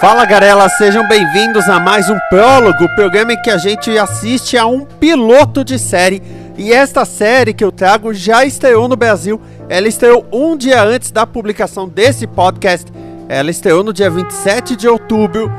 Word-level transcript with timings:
Fala 0.00 0.24
galera, 0.24 0.68
sejam 0.68 1.08
bem-vindos 1.08 1.68
a 1.68 1.80
mais 1.80 2.08
um 2.08 2.16
prólogo, 2.30 2.84
o 2.84 2.94
programa 2.94 3.32
em 3.32 3.42
que 3.42 3.50
a 3.50 3.58
gente 3.58 3.98
assiste 3.98 4.56
a 4.56 4.64
um 4.64 4.84
piloto 4.84 5.64
de 5.64 5.76
série. 5.76 6.22
E 6.56 6.72
esta 6.72 7.04
série 7.04 7.52
que 7.52 7.64
eu 7.64 7.72
trago 7.72 8.14
já 8.14 8.44
estreou 8.44 8.86
no 8.86 8.94
Brasil. 8.94 9.40
Ela 9.68 9.88
estreou 9.88 10.24
um 10.32 10.56
dia 10.56 10.84
antes 10.84 11.10
da 11.10 11.26
publicação 11.26 11.88
desse 11.88 12.28
podcast. 12.28 12.92
Ela 13.28 13.50
estreou 13.50 13.82
no 13.82 13.92
dia 13.92 14.08
27 14.08 14.76
de 14.76 14.86
outubro 14.86 15.50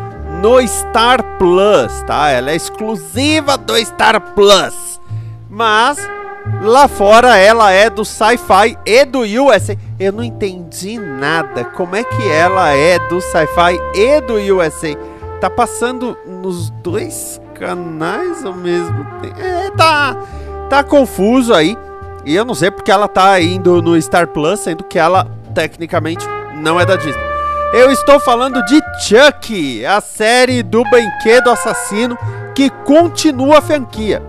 no 0.42 0.66
Star 0.66 1.22
Plus, 1.38 2.02
tá? 2.08 2.30
Ela 2.30 2.52
é 2.52 2.56
exclusiva 2.56 3.58
do 3.58 3.76
Star 3.76 4.22
Plus. 4.22 5.02
Mas 5.50 5.98
lá 6.62 6.88
fora 6.88 7.38
ela 7.38 7.72
é 7.72 7.90
do 7.90 8.04
Sci-Fi 8.06 8.78
e 8.86 9.06
do 9.06 9.20
USA. 9.22 9.76
Eu 10.00 10.14
não 10.14 10.24
entendi 10.24 10.98
nada. 10.98 11.66
Como 11.66 11.96
é 11.96 12.04
que 12.04 12.30
ela 12.30 12.70
é 12.70 13.00
do 13.08 13.20
Sci-Fi 13.22 13.78
e 13.96 14.22
do 14.22 14.36
USA? 14.36 14.96
Tá 15.40 15.50
passando 15.50 16.18
nos 16.26 16.70
dois 16.70 17.40
canais 17.56 18.46
ao 18.46 18.54
mesmo 18.54 19.06
tempo. 19.22 19.40
É, 19.40 19.72
tá, 19.72 20.16
tá 20.70 20.84
confuso 20.84 21.54
aí. 21.54 21.78
E 22.26 22.36
eu 22.36 22.46
não 22.46 22.54
sei 22.54 22.70
porque 22.70 22.92
ela 22.92 23.08
tá 23.08 23.40
indo 23.40 23.82
no 23.82 24.00
Star 24.02 24.28
Plus, 24.28 24.60
sendo 24.60 24.84
que 24.84 25.00
ela 25.00 25.26
tecnicamente 25.54 26.26
não 26.56 26.80
é 26.80 26.86
da 26.86 26.96
Disney. 26.96 27.30
Eu 27.74 27.92
estou 27.92 28.20
falando 28.20 28.64
de 28.66 28.82
Chuck, 29.00 29.86
a 29.86 30.02
série 30.02 30.64
do 30.64 30.84
Brinquedo 30.86 31.52
Assassino 31.52 32.18
que 32.56 32.70
continua 32.70 33.60
a 33.60 33.62
franquia. 33.62 34.24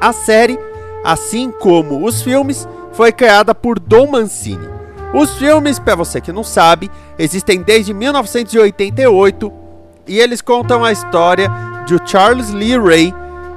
A 0.00 0.12
série, 0.12 0.58
assim 1.04 1.50
como 1.50 2.04
os 2.04 2.22
filmes, 2.22 2.68
foi 2.92 3.12
criada 3.12 3.54
por 3.54 3.78
Don 3.78 4.06
Mancini. 4.06 4.68
Os 5.12 5.34
filmes, 5.38 5.78
para 5.78 5.96
você 5.96 6.20
que 6.20 6.32
não 6.32 6.44
sabe, 6.44 6.90
existem 7.18 7.62
desde 7.62 7.92
1988 7.92 9.52
e 10.06 10.18
eles 10.18 10.40
contam 10.40 10.84
a 10.84 10.92
história 10.92 11.50
de 11.86 11.98
Charles 12.08 12.50
Lee 12.50 12.78
Ray, 12.78 13.14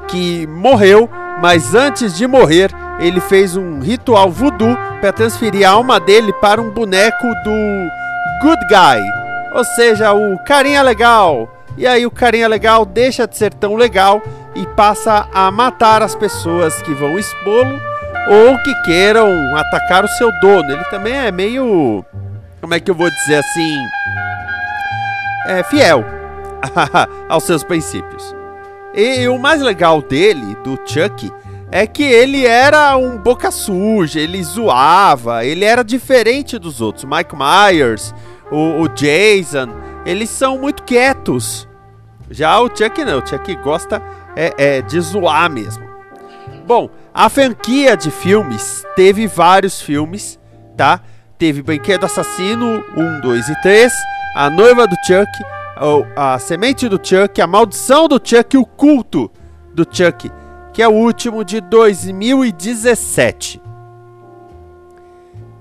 que 0.08 0.48
morreu, 0.48 1.10
mas 1.42 1.76
antes 1.76 2.16
de 2.16 2.26
morrer, 2.26 2.72
ele 3.00 3.20
fez 3.20 3.56
um 3.56 3.80
ritual 3.80 4.32
voodoo 4.32 4.76
para 5.00 5.12
transferir 5.12 5.68
a 5.68 5.72
alma 5.72 6.00
dele 6.00 6.32
para 6.34 6.62
um 6.62 6.70
boneco 6.70 7.28
do 7.44 8.42
good 8.42 8.62
guy, 8.68 9.02
ou 9.56 9.64
seja, 9.64 10.14
o 10.14 10.38
carinha 10.46 10.82
legal. 10.82 11.50
E 11.78 11.88
aí 11.88 12.06
o 12.06 12.12
carinha 12.12 12.48
legal 12.48 12.86
deixa 12.86 13.28
de 13.28 13.38
ser 13.38 13.54
tão 13.54 13.76
legal 13.76 14.22
e 14.56 14.66
passa 14.68 15.28
a 15.34 15.50
matar 15.52 16.02
as 16.02 16.16
pessoas 16.16 16.82
que 16.82 16.94
vão 16.94 17.18
expô-lo 17.18 17.80
ou 18.30 18.58
que 18.64 18.74
queiram 18.84 19.28
atacar 19.56 20.06
o 20.06 20.08
seu 20.10 20.32
dono. 20.40 20.72
Ele 20.72 20.84
também 20.86 21.14
é 21.14 21.32
meio, 21.32 22.06
como 22.62 22.74
é 22.74 22.80
que 22.80 22.90
eu 22.90 22.96
vou 22.96 23.10
dizer 23.10 23.36
assim, 23.36 23.78
é 25.48 25.64
fiel 25.64 26.06
aos 27.28 27.44
seus 27.44 27.64
princípios. 27.64 28.36
E, 28.94 29.22
e 29.22 29.28
o 29.28 29.40
mais 29.40 29.62
legal 29.62 30.02
dele, 30.02 30.56
do 30.64 30.80
Chuck, 30.86 31.32
é 31.72 31.88
que 31.88 32.04
ele 32.04 32.46
era 32.46 32.96
um 32.96 33.18
boca 33.18 33.50
suja, 33.50 34.20
ele 34.20 34.44
zoava, 34.44 35.44
ele 35.44 35.66
era 35.66 35.84
diferente 35.84 36.60
dos 36.60 36.80
outros. 36.82 37.04
Mike 37.04 37.36
Myers, 37.36 38.14
o, 38.52 38.82
o 38.82 38.88
Jason, 38.90 39.70
eles 40.06 40.30
são 40.30 40.60
muito 40.60 40.84
quietos. 40.84 41.68
Já 42.30 42.60
o 42.60 42.68
Chuck 42.68 43.04
não, 43.04 43.20
o 43.20 43.28
Chuck 43.28 43.56
gosta 43.58 44.02
é, 44.36 44.54
é, 44.58 44.82
de 44.82 45.00
zoar 45.00 45.52
mesmo. 45.52 45.84
Bom, 46.66 46.90
a 47.14 47.30
franquia 47.30 47.96
de 47.96 48.10
filmes 48.10 48.84
teve 48.96 49.28
vários 49.28 49.82
filmes, 49.82 50.40
tá? 50.78 51.02
Teve 51.38 51.62
Brinquedo 51.62 52.06
Assassino 52.06 52.84
1, 52.96 53.22
2 53.22 53.50
e 53.50 53.62
3, 53.62 53.94
A 54.36 54.50
Noiva 54.50 54.88
do 54.88 54.96
Chuck, 55.06 55.30
A 56.16 56.40
Semente 56.40 56.88
do 56.88 56.96
Chuck, 56.96 57.42
A 57.42 57.48
Maldição 57.48 58.08
do 58.08 58.20
Chuck 58.24 58.56
e 58.56 58.60
O 58.60 58.66
Culto 58.66 59.30
do 59.74 59.84
Chuck, 59.84 60.32
que 60.72 60.82
é 60.82 60.88
o 60.88 60.94
último 60.94 61.44
de 61.44 61.60
2017. 61.60 63.62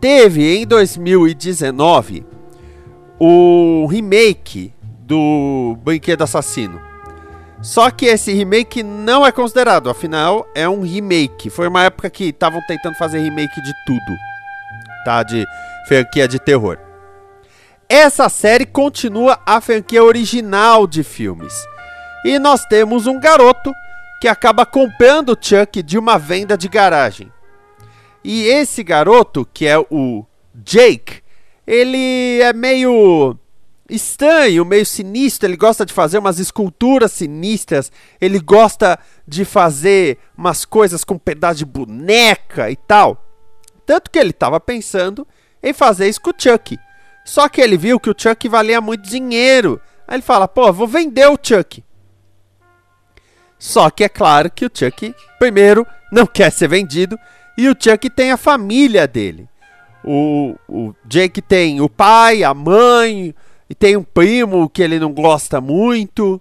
Teve 0.00 0.56
em 0.56 0.66
2019 0.66 2.24
o 3.18 3.86
remake 3.86 4.72
do 5.12 5.76
Brinquedo 5.84 6.24
Assassino. 6.24 6.80
Só 7.60 7.90
que 7.90 8.06
esse 8.06 8.32
remake 8.32 8.82
não 8.82 9.26
é 9.26 9.30
considerado, 9.30 9.90
afinal 9.90 10.48
é 10.54 10.66
um 10.66 10.80
remake. 10.80 11.50
Foi 11.50 11.68
uma 11.68 11.84
época 11.84 12.08
que 12.08 12.30
estavam 12.30 12.62
tentando 12.66 12.96
fazer 12.96 13.20
remake 13.20 13.60
de 13.60 13.74
tudo, 13.84 14.16
tá? 15.04 15.22
De 15.22 15.44
franquia 15.86 16.26
de 16.26 16.38
terror. 16.38 16.78
Essa 17.86 18.30
série 18.30 18.64
continua 18.64 19.38
a 19.44 19.60
franquia 19.60 20.02
original 20.02 20.86
de 20.86 21.02
filmes. 21.02 21.52
E 22.24 22.38
nós 22.38 22.64
temos 22.64 23.06
um 23.06 23.20
garoto 23.20 23.70
que 24.18 24.26
acaba 24.26 24.64
comprando 24.64 25.34
o 25.34 25.38
Chuck 25.38 25.82
de 25.82 25.98
uma 25.98 26.18
venda 26.18 26.56
de 26.56 26.70
garagem. 26.70 27.30
E 28.24 28.44
esse 28.44 28.82
garoto, 28.82 29.46
que 29.52 29.66
é 29.66 29.78
o 29.78 30.24
Jake, 30.54 31.20
ele 31.66 32.40
é 32.40 32.54
meio 32.54 33.36
estranho, 33.94 34.64
meio 34.64 34.86
sinistro, 34.86 35.48
ele 35.48 35.56
gosta 35.56 35.84
de 35.84 35.92
fazer 35.92 36.18
umas 36.18 36.38
esculturas 36.38 37.12
sinistras, 37.12 37.92
ele 38.20 38.38
gosta 38.40 38.98
de 39.26 39.44
fazer 39.44 40.18
umas 40.36 40.64
coisas 40.64 41.04
com 41.04 41.18
pedaço 41.18 41.58
de 41.58 41.64
boneca 41.64 42.70
e 42.70 42.76
tal. 42.76 43.24
Tanto 43.84 44.10
que 44.10 44.18
ele 44.18 44.30
estava 44.30 44.58
pensando 44.58 45.26
em 45.62 45.72
fazer 45.72 46.08
isso 46.08 46.20
com 46.20 46.30
o 46.30 46.34
Chuck. 46.36 46.78
Só 47.24 47.48
que 47.48 47.60
ele 47.60 47.76
viu 47.76 48.00
que 48.00 48.10
o 48.10 48.14
Chuck 48.16 48.48
valia 48.48 48.80
muito 48.80 49.08
dinheiro. 49.08 49.80
Aí 50.06 50.16
ele 50.16 50.22
fala: 50.22 50.48
pô, 50.48 50.72
vou 50.72 50.86
vender 50.86 51.28
o 51.28 51.38
Chuck. 51.40 51.84
Só 53.58 53.90
que 53.90 54.02
é 54.02 54.08
claro 54.08 54.50
que 54.50 54.66
o 54.66 54.70
Chuck, 54.72 55.14
primeiro, 55.38 55.86
não 56.10 56.26
quer 56.26 56.50
ser 56.50 56.68
vendido 56.68 57.16
e 57.56 57.68
o 57.68 57.76
Chuck 57.78 58.10
tem 58.10 58.32
a 58.32 58.36
família 58.36 59.06
dele. 59.06 59.48
O, 60.04 60.56
o 60.68 60.94
Jake 61.04 61.40
tem 61.40 61.80
o 61.80 61.88
pai, 61.88 62.42
a 62.42 62.52
mãe, 62.52 63.34
e 63.72 63.74
tem 63.74 63.96
um 63.96 64.02
primo 64.02 64.68
que 64.68 64.82
ele 64.82 64.98
não 64.98 65.10
gosta 65.14 65.58
muito. 65.58 66.38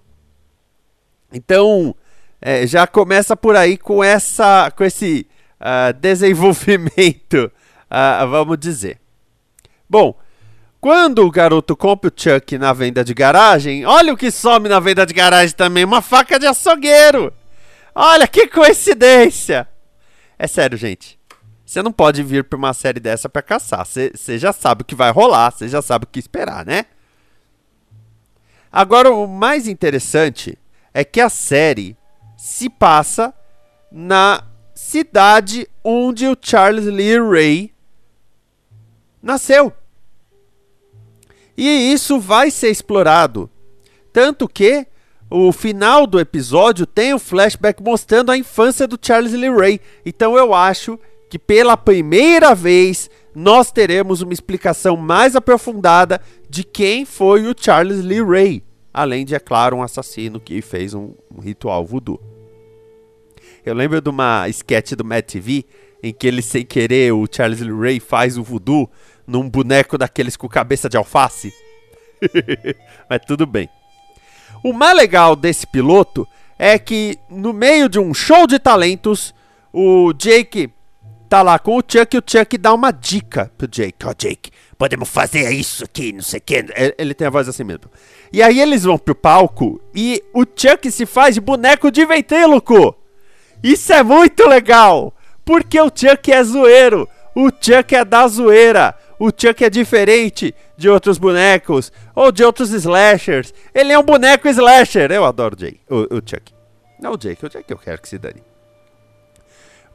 Então, 1.32 1.96
é, 2.42 2.66
já 2.66 2.86
começa 2.86 3.34
por 3.34 3.56
aí 3.56 3.78
com, 3.78 4.04
essa, 4.04 4.70
com 4.76 4.84
esse 4.84 5.26
uh, 5.58 5.94
desenvolvimento, 5.98 7.50
uh, 7.90 8.28
vamos 8.28 8.58
dizer. 8.58 9.00
Bom, 9.88 10.14
quando 10.78 11.24
o 11.24 11.30
garoto 11.30 11.74
compra 11.74 12.10
o 12.10 12.12
Chuck 12.14 12.58
na 12.58 12.74
venda 12.74 13.02
de 13.02 13.14
garagem, 13.14 13.86
olha 13.86 14.12
o 14.12 14.16
que 14.16 14.30
some 14.30 14.68
na 14.68 14.78
venda 14.78 15.06
de 15.06 15.14
garagem 15.14 15.56
também: 15.56 15.86
uma 15.86 16.02
faca 16.02 16.38
de 16.38 16.46
açougueiro. 16.46 17.32
Olha 17.94 18.28
que 18.28 18.46
coincidência! 18.46 19.66
É 20.38 20.46
sério, 20.46 20.76
gente. 20.76 21.18
Você 21.64 21.80
não 21.82 21.92
pode 21.92 22.22
vir 22.22 22.44
para 22.44 22.58
uma 22.58 22.74
série 22.74 23.00
dessa 23.00 23.26
para 23.26 23.40
caçar. 23.40 23.86
Você 23.86 24.38
já 24.38 24.52
sabe 24.52 24.82
o 24.82 24.84
que 24.84 24.94
vai 24.94 25.10
rolar, 25.10 25.50
você 25.50 25.66
já 25.66 25.80
sabe 25.80 26.04
o 26.04 26.08
que 26.08 26.18
esperar, 26.18 26.66
né? 26.66 26.84
Agora, 28.72 29.10
o 29.10 29.26
mais 29.26 29.68
interessante 29.68 30.58
é 30.94 31.04
que 31.04 31.20
a 31.20 31.28
série 31.28 31.96
se 32.36 32.70
passa 32.70 33.34
na 33.90 34.42
cidade 34.74 35.68
onde 35.84 36.26
o 36.26 36.36
Charles 36.40 36.86
Lee 36.86 37.20
Ray 37.20 37.74
nasceu. 39.22 39.72
E 41.56 41.92
isso 41.92 42.18
vai 42.18 42.50
ser 42.50 42.70
explorado. 42.70 43.50
Tanto 44.12 44.48
que 44.48 44.86
o 45.30 45.52
final 45.52 46.06
do 46.06 46.18
episódio 46.18 46.86
tem 46.86 47.14
um 47.14 47.18
flashback 47.18 47.82
mostrando 47.82 48.32
a 48.32 48.36
infância 48.36 48.86
do 48.86 48.98
Charles 49.00 49.32
Lee 49.32 49.54
Ray. 49.54 49.80
Então 50.04 50.36
eu 50.36 50.54
acho 50.54 50.98
que 51.30 51.38
pela 51.38 51.76
primeira 51.76 52.54
vez 52.54 53.10
nós 53.34 53.72
teremos 53.72 54.20
uma 54.20 54.32
explicação 54.32 54.96
mais 54.96 55.34
aprofundada 55.34 56.20
de 56.48 56.64
quem 56.64 57.04
foi 57.04 57.46
o 57.46 57.54
Charles 57.58 58.04
Lee 58.04 58.22
Ray, 58.22 58.64
além 58.92 59.24
de, 59.24 59.34
é 59.34 59.38
claro, 59.38 59.76
um 59.76 59.82
assassino 59.82 60.38
que 60.38 60.60
fez 60.60 60.94
um, 60.94 61.14
ritual 61.40 61.84
voodoo. 61.84 62.20
Eu 63.64 63.74
lembro 63.74 64.00
de 64.00 64.10
uma 64.10 64.48
sketch 64.48 64.92
do 64.92 65.04
Matt 65.04 65.32
TV 65.32 65.64
em 66.02 66.12
que 66.12 66.26
ele, 66.26 66.42
sem 66.42 66.64
querer, 66.64 67.12
o 67.12 67.26
Charles 67.30 67.60
Lee 67.60 67.72
Ray 67.72 68.00
faz 68.00 68.36
o 68.36 68.42
voodoo 68.42 68.90
num 69.26 69.48
boneco 69.48 69.96
daqueles 69.96 70.36
com 70.36 70.48
cabeça 70.48 70.88
de 70.88 70.96
alface. 70.96 71.52
Mas 73.08 73.20
tudo 73.26 73.46
bem. 73.46 73.68
O 74.64 74.72
mais 74.72 74.96
legal 74.96 75.34
desse 75.34 75.66
piloto 75.66 76.26
é 76.58 76.78
que 76.78 77.18
no 77.30 77.52
meio 77.52 77.88
de 77.88 77.98
um 77.98 78.12
show 78.12 78.46
de 78.46 78.58
talentos, 78.58 79.34
o 79.72 80.12
Jake 80.12 80.70
tá 81.32 81.40
lá 81.40 81.58
com 81.58 81.78
o 81.78 81.80
Chuck 81.80 82.14
e 82.14 82.18
o 82.18 82.22
Chuck 82.26 82.58
dá 82.58 82.74
uma 82.74 82.90
dica 82.90 83.50
pro 83.56 83.66
Jake. 83.66 84.04
Ó, 84.04 84.10
oh, 84.10 84.14
Jake, 84.14 84.50
podemos 84.76 85.08
fazer 85.08 85.50
isso 85.50 85.82
aqui, 85.82 86.12
não 86.12 86.20
sei 86.20 86.38
o 86.38 86.42
que. 86.42 86.66
Ele 86.98 87.14
tem 87.14 87.26
a 87.26 87.30
voz 87.30 87.48
assim 87.48 87.64
mesmo. 87.64 87.84
E 88.30 88.42
aí 88.42 88.60
eles 88.60 88.82
vão 88.82 88.98
pro 88.98 89.14
palco 89.14 89.80
e 89.94 90.22
o 90.34 90.44
Chuck 90.44 90.90
se 90.90 91.06
faz 91.06 91.34
de 91.34 91.40
boneco 91.40 91.90
de 91.90 92.04
ventríloco. 92.04 92.94
Isso 93.62 93.94
é 93.94 94.02
muito 94.02 94.46
legal, 94.46 95.14
porque 95.42 95.80
o 95.80 95.86
Chuck 95.86 96.30
é 96.30 96.44
zoeiro. 96.44 97.08
O 97.34 97.48
Chuck 97.48 97.94
é 97.94 98.04
da 98.04 98.28
zoeira. 98.28 98.94
O 99.18 99.30
Chuck 99.30 99.64
é 99.64 99.70
diferente 99.70 100.54
de 100.76 100.90
outros 100.90 101.16
bonecos 101.16 101.90
ou 102.14 102.30
de 102.30 102.44
outros 102.44 102.72
slashers. 102.72 103.54
Ele 103.74 103.90
é 103.90 103.98
um 103.98 104.02
boneco 104.02 104.46
slasher. 104.48 105.10
Eu 105.10 105.24
adoro 105.24 105.56
Jay, 105.58 105.80
o, 105.88 106.14
o 106.14 106.16
Chuck. 106.16 106.52
Não 107.00 107.12
o 107.12 107.16
Jake, 107.16 107.46
o 107.46 107.48
Jake 107.48 107.72
eu 107.72 107.78
quero 107.78 108.02
que 108.02 108.08
se 108.10 108.18
dane. 108.18 108.51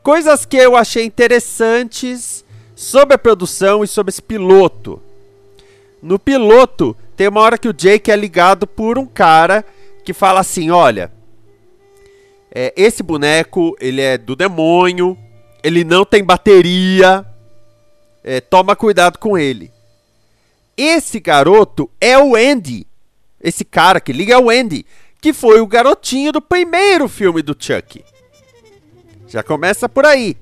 Coisas 0.08 0.46
que 0.46 0.56
eu 0.56 0.78
achei 0.78 1.04
interessantes 1.04 2.46
sobre 2.74 3.16
a 3.16 3.18
produção 3.18 3.84
e 3.84 3.88
sobre 3.90 4.10
esse 4.10 4.22
piloto. 4.22 5.02
No 6.02 6.18
piloto, 6.18 6.96
tem 7.18 7.28
uma 7.28 7.42
hora 7.42 7.58
que 7.58 7.68
o 7.68 7.74
Jake 7.74 8.10
é 8.10 8.16
ligado 8.16 8.66
por 8.66 8.98
um 8.98 9.06
cara 9.06 9.66
que 10.06 10.14
fala 10.14 10.40
assim: 10.40 10.70
olha, 10.70 11.12
é, 12.50 12.74
esse 12.78 13.04
boneco 13.04 13.76
ele 13.82 14.00
é 14.00 14.18
do 14.18 14.34
demônio, 14.34 15.18
ele 15.62 15.84
não 15.84 16.06
tem 16.06 16.24
bateria, 16.24 17.26
é, 18.24 18.40
toma 18.40 18.78
cuidado 18.78 19.20
com 19.20 19.38
ele. 19.38 19.74
Esse 20.78 21.20
garoto 21.20 21.92
é 22.00 22.18
o 22.18 22.34
Andy. 22.34 22.88
Esse 23.42 23.66
cara 23.66 24.00
que 24.00 24.14
liga 24.14 24.36
é 24.36 24.38
o 24.38 24.50
Andy, 24.50 24.86
que 25.20 25.34
foi 25.34 25.60
o 25.60 25.68
garotinho 25.68 26.32
do 26.32 26.42
primeiro 26.42 27.10
filme 27.10 27.42
do 27.42 27.54
Chuck. 27.60 28.06
Já 29.28 29.44
começa 29.44 29.88
por 29.88 30.06
aí. 30.06 30.38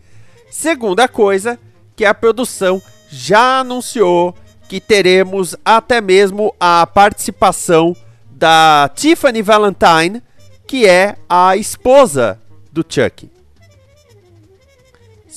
Segunda 0.50 1.08
coisa, 1.08 1.60
que 1.96 2.06
a 2.06 2.14
produção 2.14 2.82
já 3.10 3.60
anunciou 3.60 4.36
que 4.68 4.80
teremos 4.80 5.56
até 5.64 6.02
mesmo 6.02 6.54
a 6.60 6.86
participação 6.88 7.96
da 8.30 8.90
Tiffany 8.96 9.42
Valentine, 9.42 10.22
que 10.68 10.88
é 10.88 11.16
a 11.30 11.56
esposa 11.56 12.40
do 12.72 12.84
Chuck 12.88 13.30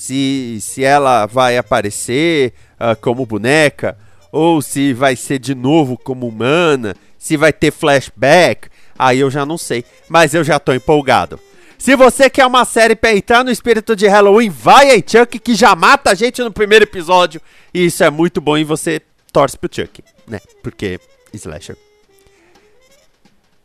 se, 0.09 0.59
se 0.63 0.83
ela 0.83 1.27
vai 1.27 1.59
aparecer 1.59 2.55
uh, 2.81 2.97
como 2.99 3.27
boneca, 3.27 3.99
ou 4.33 4.63
se 4.63 4.95
vai 4.95 5.15
ser 5.15 5.39
de 5.39 5.55
novo 5.55 5.99
como 5.99 6.27
humana, 6.27 6.97
se 7.19 7.37
vai 7.37 7.53
ter 7.53 7.71
flashback, 7.71 8.69
aí 8.99 9.19
eu 9.19 9.31
já 9.31 9.45
não 9.45 9.59
sei, 9.59 9.85
mas 10.09 10.33
eu 10.33 10.43
já 10.43 10.59
tô 10.59 10.73
empolgado. 10.73 11.39
Se 11.79 11.95
você 11.95 12.29
quer 12.29 12.45
uma 12.45 12.65
série 12.65 12.97
pra 12.97 13.15
entrar 13.15 13.45
no 13.45 13.53
espírito 13.53 13.95
de 13.95 14.09
Halloween, 14.09 14.51
vai 14.51 14.91
aí, 14.91 15.05
Chuck, 15.07 15.39
que 15.39 15.55
já 15.55 15.77
mata 15.77 16.11
a 16.11 16.15
gente 16.15 16.43
no 16.43 16.53
primeiro 16.53 16.85
episódio. 16.85 17.41
E 17.73 17.87
isso 17.87 18.03
é 18.03 18.11
muito 18.11 18.41
bom 18.41 18.59
e 18.59 18.65
você 18.65 19.01
torce 19.33 19.57
pro 19.57 19.71
Chuck, 19.73 20.03
né? 20.27 20.41
Porque 20.61 20.99
slasher. 21.33 21.77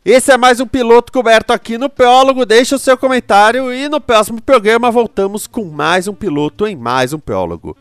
Esse 0.04 0.30
é 0.30 0.36
mais 0.36 0.60
um 0.60 0.66
piloto 0.66 1.12
coberto 1.12 1.52
aqui 1.52 1.76
no 1.76 1.90
Peólogo. 1.90 2.46
Deixe 2.46 2.72
o 2.74 2.78
seu 2.78 2.96
comentário 2.96 3.72
e 3.72 3.88
no 3.88 4.00
próximo 4.00 4.40
programa 4.40 4.92
voltamos 4.92 5.48
com 5.48 5.64
mais 5.64 6.06
um 6.06 6.14
piloto 6.14 6.68
em 6.68 6.76
mais 6.76 7.12
um 7.12 7.18
Peólogo. 7.18 7.76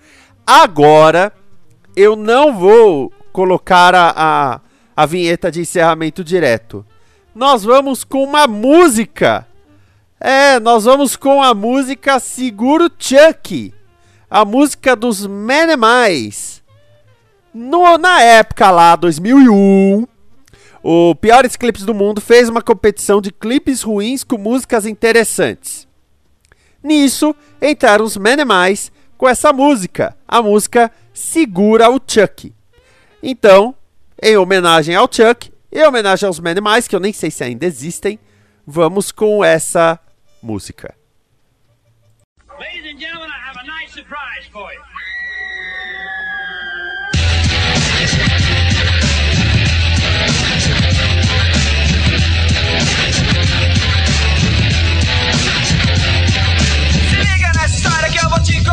Agora, 0.47 1.31
eu 1.95 2.15
não 2.15 2.57
vou 2.57 3.13
colocar 3.31 3.93
a, 3.93 4.13
a, 4.15 4.61
a 4.95 5.05
vinheta 5.05 5.51
de 5.51 5.61
encerramento 5.61 6.23
direto. 6.23 6.83
Nós 7.35 7.63
vamos 7.63 8.03
com 8.03 8.23
uma 8.23 8.47
música. 8.47 9.45
É, 10.25 10.57
nós 10.57 10.85
vamos 10.85 11.17
com 11.17 11.43
a 11.43 11.53
música 11.53 12.17
Seguro 12.17 12.89
Chuck. 12.97 13.73
A 14.29 14.45
música 14.45 14.95
dos 14.95 15.27
Menemais. 15.27 16.63
No, 17.53 17.97
na 17.97 18.21
época 18.21 18.71
lá, 18.71 18.95
2001 18.95 20.07
o 20.81 21.13
Piores 21.15 21.57
Clipes 21.57 21.83
do 21.83 21.93
Mundo 21.93 22.21
fez 22.21 22.47
uma 22.47 22.61
competição 22.61 23.19
de 23.19 23.33
clipes 23.33 23.81
ruins 23.81 24.23
com 24.23 24.37
músicas 24.37 24.85
interessantes. 24.85 25.85
Nisso, 26.81 27.35
entraram 27.61 28.05
os 28.05 28.15
Menemais 28.15 28.93
com 29.17 29.27
essa 29.27 29.51
música, 29.51 30.15
a 30.25 30.41
música 30.41 30.89
Segura 31.13 31.89
o 31.89 31.99
Chuck. 32.07 32.53
Então, 33.21 33.75
em 34.21 34.37
homenagem 34.37 34.95
ao 34.95 35.09
Chuck, 35.11 35.51
em 35.69 35.85
homenagem 35.85 36.27
aos 36.27 36.39
Menemais, 36.39 36.87
que 36.87 36.95
eu 36.95 37.01
nem 37.01 37.11
sei 37.11 37.29
se 37.29 37.43
ainda 37.43 37.65
existem, 37.65 38.17
vamos 38.65 39.11
com 39.11 39.43
essa 39.43 39.99
música. 40.43 40.95
Have 43.45 43.57
a 43.57 43.63
nice 43.65 43.93
surprise. 43.93 44.45
Se 57.09 57.15
liga 57.15 57.51
nessa 57.55 57.75
história 57.75 58.09
que 58.09 58.25
eu 58.25 58.29
vou 58.29 58.39
te. 58.41 58.72